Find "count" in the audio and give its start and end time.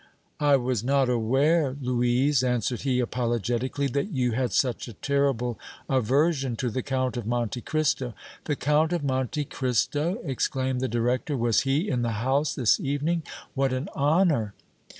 6.81-7.17, 8.55-8.93